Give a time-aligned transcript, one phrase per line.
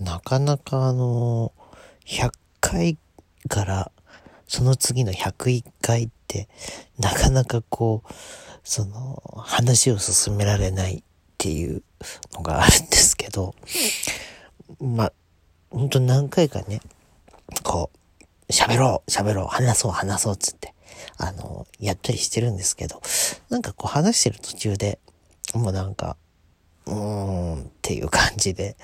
[0.00, 1.52] なかなかあの、
[2.06, 2.98] 100回
[3.48, 3.92] から
[4.50, 6.48] その次の101回って、
[6.98, 8.12] なかなかこう、
[8.64, 11.02] その、話を進められないっ
[11.38, 11.84] ていう
[12.32, 13.54] のがあるんですけど、
[14.80, 15.12] まあ、
[15.70, 16.80] ほんと何回かね、
[17.62, 17.90] こ
[18.48, 20.74] う、喋ろう、喋ろう、話そう、話そうっ、つって、
[21.16, 23.00] あの、やったりしてるんですけど、
[23.50, 24.98] なんかこう話してる途中で、
[25.54, 26.16] もうなんか、
[26.86, 28.76] うーんっていう感じで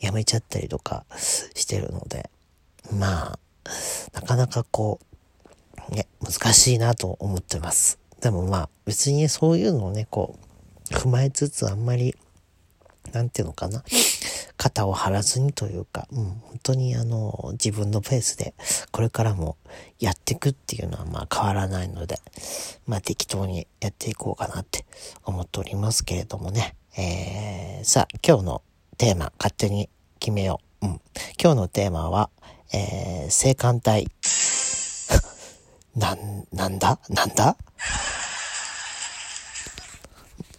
[0.00, 1.04] やめちゃったりとか
[1.54, 2.30] してるので、
[2.92, 3.38] まあ、
[4.12, 5.00] なかなかこ
[5.90, 7.98] う、ね、難しいなと思ってます。
[8.20, 10.36] でもまあ、別にそういうのをね、こ
[10.90, 12.16] う、踏まえつつあんまり、
[13.12, 13.84] なんていうのかな、
[14.56, 18.54] 肩を張らずにというか、うん、本当にあの、自分のペースで、
[18.90, 19.56] これからも
[19.98, 22.18] やっていくっていうのはまあ変わらないので、
[22.86, 24.86] まあ適当にやっていこうかなって
[25.24, 26.74] 思っておりますけれどもね。
[26.98, 28.62] えー、さあ、今日の
[28.96, 30.86] テーマ、勝手に決めよう。
[30.86, 31.00] うん。
[31.38, 32.30] 今日のテーマは、
[32.72, 34.08] えー、性感帯。
[35.94, 36.98] なん、なんだ？
[37.10, 37.58] なんだ？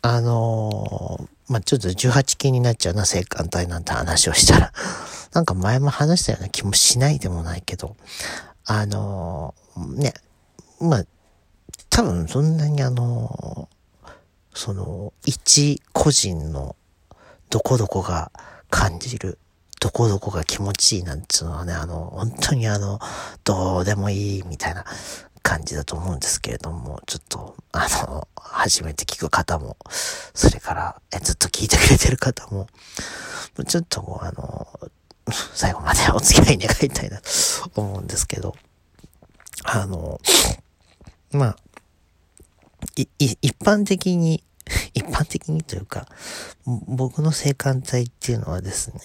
[0.03, 4.73] あのー、まあ、ちょっと18禁になっちゃうな、性感帯なんて話をしたら。
[5.34, 7.97] なんか前も話したような気もしないでもないけど、
[8.64, 10.14] あのー、ね、
[10.80, 11.06] まあ、
[11.90, 13.69] 多分そんなにあの、
[14.58, 16.75] その、一個人の
[17.52, 18.31] どこどこが
[18.72, 19.38] 感じる、
[19.80, 23.00] どこどこが気持ちいいなんていうのはね、あの、本当にあの、
[23.44, 24.83] どうでもいいみたいな
[25.44, 29.78] 感じだと思うんですけれども、ちょっと、あの、初めて聞く方も、
[30.33, 32.67] それから、えずっと聞いてくれてる方も、
[33.67, 34.67] ちょっともうあの、
[35.53, 38.55] 最後までお付き合い願いたいなと思うんですけど、
[39.66, 40.19] あの、
[41.31, 41.58] まあ、
[42.95, 44.44] い、い、一般的に、
[44.98, 46.08] 一般的にというか、
[46.66, 49.00] 僕の性感帯っていうのはですね、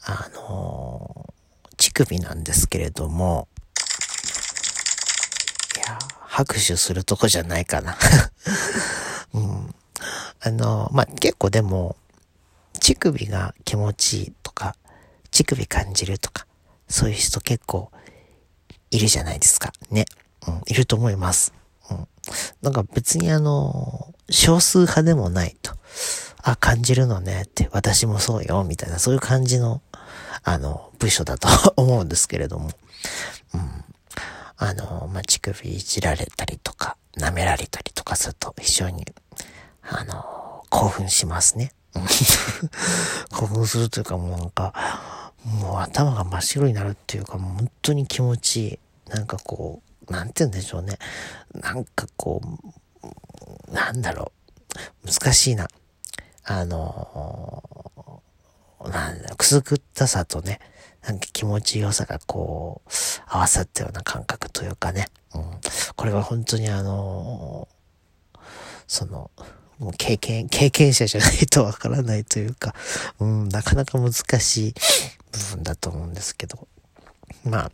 [0.00, 1.34] あの、
[1.76, 3.48] 乳首なんですけれども、
[5.76, 7.98] いや拍手するとこじゃないかな
[9.34, 9.74] うん。
[10.40, 11.96] あの、まあ、結構でも、
[12.80, 14.74] 乳首が気持ちいいとか、
[15.30, 16.46] 乳首感じるとか、
[16.88, 17.90] そういう人結構
[18.90, 19.70] いるじゃないですか。
[19.90, 20.06] ね。
[20.46, 21.52] うん、いると思います。
[21.90, 22.08] うん。
[22.62, 25.72] なんか別にあの、少数派でもないと。
[26.42, 29.82] あ、感じるのねって、私もそうよ、みたいな、そういう感じの、
[30.44, 32.70] あの、部署だと 思うんですけれども。
[33.54, 33.84] うん。
[34.56, 39.06] あの、ま、乳首いじられたりとか、舐められたりとかすると非常に、
[39.82, 41.72] あの、興奮しますね。
[43.30, 48.78] 興奮するというかもうなんか、もう頭が真っ白になるっていうか、もう本当に気持ちいい。
[49.08, 50.98] なんかこう、なんて言うんでしょうね。
[51.54, 54.32] なんかこう、なんだろ
[55.04, 55.08] う。
[55.10, 55.68] 難しいな。
[56.44, 58.22] あの、
[58.84, 60.60] なんだくすぐったさとね、
[61.02, 62.90] なんか気持ちよさがこう、
[63.26, 65.08] 合わさったような感覚というかね。
[65.34, 65.42] うん、
[65.96, 67.68] これは本当にあの、
[68.86, 69.30] その、
[69.78, 72.74] もう経験、経験者じゃないとわからないというか、
[73.20, 74.74] うん、なかなか難しい
[75.32, 76.66] 部分だと思うんですけど。
[77.44, 77.72] まあ、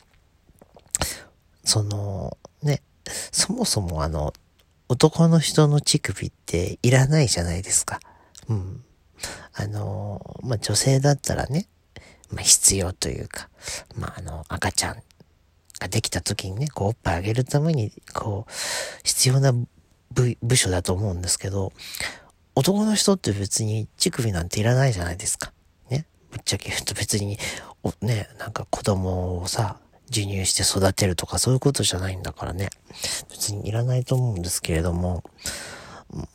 [1.65, 2.83] その、ね、
[3.33, 4.33] そもそもあの、
[4.89, 8.01] 男の人の乳首っていらないじゃないですか。
[8.49, 8.85] うん。
[9.55, 11.67] あの、まあ、女性だったらね、
[12.31, 13.49] まあ、必要というか、
[13.97, 14.97] まあ、あの、赤ちゃん
[15.81, 18.53] ができた時にね、こう、おっぱいあげるために、こう、
[19.05, 21.73] 必要な部部署だと思うんですけど、
[22.55, 25.53] 男の人って別に乳首なんていらないじゃないですか。
[25.91, 26.07] ね。
[26.31, 27.39] ぶっちゃけ言うと別に、
[27.83, 32.71] おね、なんか子供をさ、授乳して育てるとかそういうことじゃないんだからね。
[33.31, 35.25] 別にいらないと思うんですけれども、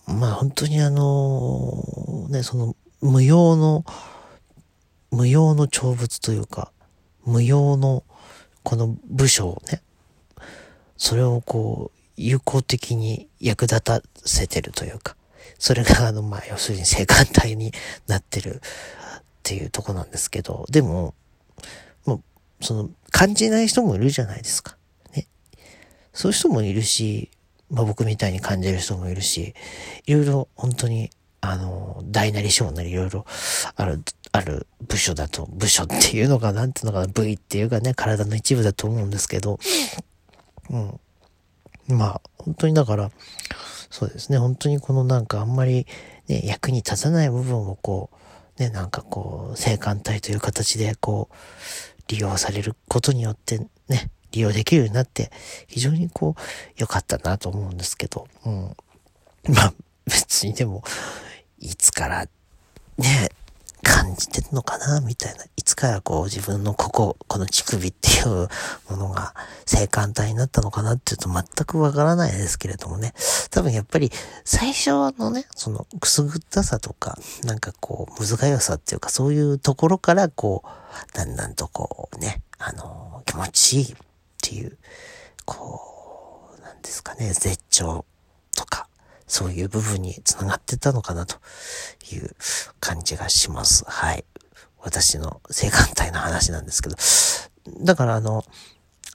[0.07, 1.84] まあ本当にあの、
[2.29, 3.85] ね、その無用の
[5.12, 6.72] 無用の長物というか、
[7.25, 8.03] 無用の
[8.63, 9.81] この部署をね、
[10.97, 15.16] それをこう、有効的に役立たせてるというか、
[15.58, 17.72] それがあの、まあ、要するに性感帯に
[18.08, 18.62] なってるっ
[19.41, 21.16] ていうとこなんですけど、でも、
[22.61, 24.78] その、感じない人もいるじゃないですか。
[25.16, 25.28] ね。
[26.14, 27.32] そういう人もいるし、
[27.70, 29.53] まあ僕みたいに感じる人もいるし、
[30.06, 31.11] いろいろ本当に
[31.41, 33.26] あの、大なり小なりいろいろ
[33.76, 34.02] ある、
[34.32, 39.59] ある部署だと、部署っていうのか、なんていうのかな、部位っていうかね、体の一部だと思うんですけど、
[40.70, 41.00] うん。
[41.88, 43.12] まあ、本当にだから、
[43.90, 45.88] そうですね、本当にこのなんかあんまり
[46.28, 48.09] ね、役に立たない部分をこ
[48.58, 51.35] う、ね、なんかこう、性感帯という形でこう、
[52.09, 55.32] 利用されることによってね、利用できるようになって、
[55.67, 56.41] 非常にこう、
[56.76, 58.76] 良かったなと思うんですけど、うん。
[59.53, 59.73] まあ、
[60.06, 60.84] 別にでも、
[61.59, 62.26] いつから、
[62.97, 63.29] ね、
[64.09, 65.44] 感じてるのかなみたいな。
[65.56, 68.47] いつからこう自分のここ、この乳首っていう
[68.90, 69.35] ものが
[69.66, 73.14] 性感帯になったのかなっていうと全くわからないですけれどもね。
[73.52, 74.11] 多分やっぱり
[74.44, 83.96] 最初のね、そのくすぐったさとか、なんかこう、むずがよさっていうかそういうところからこう、だんだんとこうね、あの、気持ちいいっ
[84.41, 84.78] ていう、
[85.46, 88.05] こう、なんですかね、絶頂、
[89.29, 91.37] そういう部分につながってたのかなと
[92.11, 92.35] いう
[92.79, 93.85] 感じがします。
[93.87, 94.26] はい。
[94.81, 96.96] 私の性感帯の話なんですけど。
[97.85, 98.43] だからあの、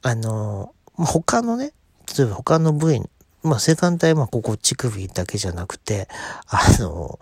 [0.02, 1.72] あの、他のね、
[2.16, 3.02] 例えば他の部位、
[3.42, 6.08] まあ、性感帯はここ乳首だけじゃなくて、
[6.46, 7.18] あの、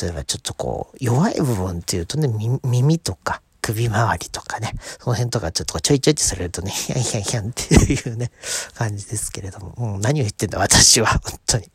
[0.00, 2.28] 例えばちょっとこう、弱い部分っていうとね、
[2.64, 8.30] 耳とか、首周りとかね、その辺とかちょっとちょいちょいってされるとね、 ヒャンヒャンヒャンっていうね、
[8.74, 11.70] 感じですけれども、うん、何を言ってんだ私は、 本当に。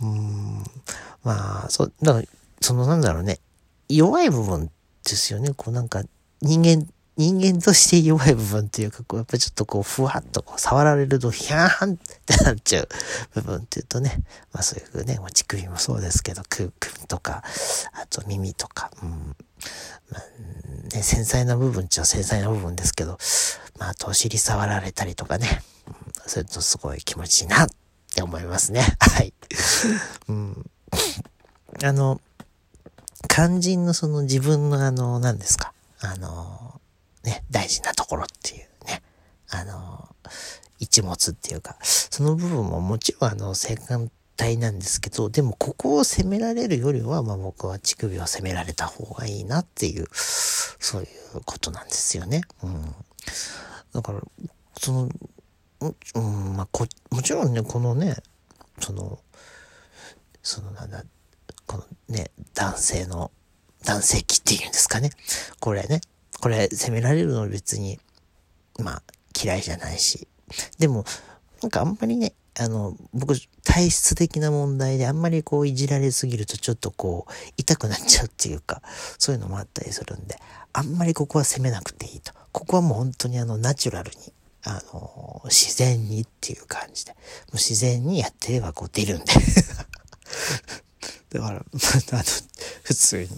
[0.00, 0.64] うん、
[1.22, 2.26] まあ、そう、だから、
[2.60, 3.38] そのなんだろうね、
[3.88, 4.72] 弱い部分
[5.04, 6.02] ですよね、こうなんか、
[6.42, 6.88] 人間、
[7.18, 12.88] 人間として弱い部分っていうか、こう、やっぱちょっとこう、ふわっとこう、触られると、ヒャーンってなっちゃう
[13.34, 14.22] 部分っていうとね、
[14.54, 16.70] まあそういうね、乳首もそうですけど、首
[17.08, 17.42] とか、
[17.92, 19.36] あと耳とか、うん、
[20.10, 23.18] まあ、ね、繊細な部分っちゃ繊細な部分ですけど、
[23.80, 25.94] まあ、あとお尻触られたりとかね、うん、
[26.24, 27.68] それとすごい気持ちいいなっ
[28.14, 28.86] て思いますね。
[29.00, 29.34] はい。
[30.28, 30.70] うん。
[31.82, 32.20] あの、
[33.28, 36.77] 肝心のその自分のあの、何ですか、あの、
[37.28, 39.02] ね、大事なところっていうね、
[39.50, 40.08] あの、
[40.78, 52.40] 一物っていうか、その部分ももちろんあの、性感体なんですけど、でもここを攻められるよりは、まあ僕は乳首を攻められた方がいいなっていう、そういうことなんですよね。
[52.62, 52.94] うん。
[53.92, 54.22] だから、
[54.80, 55.08] その、
[55.80, 58.16] うん、まあこ、もちろんね、このね、
[58.80, 59.18] その、
[60.42, 61.04] そのなんだ、
[61.66, 63.30] このね、男性の、
[63.84, 65.10] 男性器っていうんですかね。
[65.60, 66.00] これね、
[66.40, 67.98] これ責められるの別に、
[68.78, 69.02] まあ
[69.40, 70.26] 嫌いじゃないし。
[70.78, 71.04] でも、
[71.62, 78.82] なんかあんまりね、あの、僕、体質的な問題であんまりこういじられすぎるとちょっとこう痛くなっちゃうっていうか、
[79.18, 80.36] そういうのもあったりするんで、
[80.72, 82.32] あんまりここは責めなくていいと。
[82.52, 84.32] ここはもう本当にあのナチュラルに、
[84.64, 89.32] あの、自然にっていう感じで、もう自然にやってればこう出るんで。
[91.30, 91.64] だから、あの、
[92.82, 93.28] 普通に、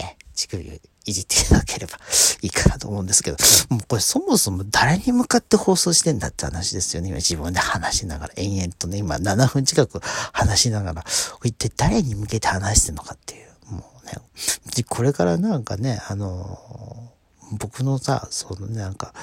[0.00, 1.98] え、乳首いじっていただければ
[2.44, 3.38] いいかなと思うんですけど、
[3.70, 7.08] もうこれそもそも誰に向かって放送してんだって話ですよね。
[7.08, 10.00] 今自分で話しながら、延々とね、今7分近く
[10.34, 11.04] 話しながら、
[11.42, 13.72] 一体誰に向けて話してんのかっていう。
[13.72, 14.12] もうね、
[14.86, 16.58] これからなんかね、あの、
[17.52, 19.14] 僕のさ、そのね、なんか、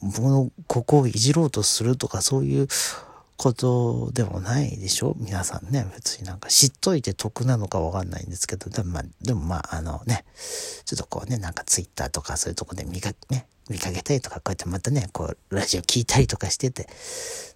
[0.00, 2.68] 僕のここをいじろうとするとかそういう
[3.38, 5.14] ことでもないでしょ？
[5.16, 5.86] 皆さんね。
[5.94, 10.24] 別になんか知っといて得なのかわかんないんですけど、でもまあ、でもまあ、あのね、
[10.84, 16.88] ちょっとこうね、なんかツイッターとかそういうとこで見かけ、ね、見かけたりとか、こうやってまたね、こう、ラジオ聞いたりとかしてて、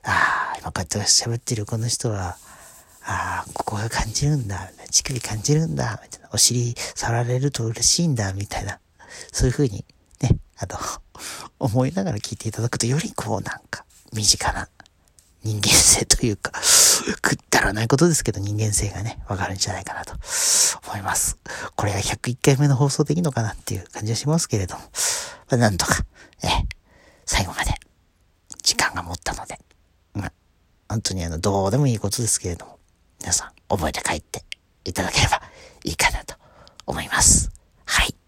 [0.05, 2.37] ああ、今こうやって喋ってるこの人は、
[3.05, 8.79] ああ、ここが感じるんだ、乳首感じるんだ、みたいな、お尻触られると嬉しいんだ、みたいな、
[9.33, 9.85] そういうふうに
[10.21, 10.79] ね、あの、
[11.59, 14.69] 思いながら聞いていただくと、よりこうなんか、身近な
[15.45, 16.53] 人間性というか、
[17.21, 20.15] くったらないことですけど人間性がね、わかるんじゃないかなと
[20.87, 21.39] 思います。
[21.75, 24.89] これが101回目の放送でいいのかなっていう感じはしますけれども、ま
[25.51, 25.97] あ、なんとか、
[26.45, 26.49] え、
[27.27, 27.73] 最後まで
[28.63, 29.59] 時間が持ったので、
[30.15, 30.33] まあ、
[30.89, 32.79] 本当にあの、どうでもいいことですけれども、
[33.21, 34.45] 皆さん覚えて帰って
[34.85, 35.43] いただければ
[35.85, 36.37] いいかなと
[36.87, 37.51] 思います。
[37.85, 38.22] はい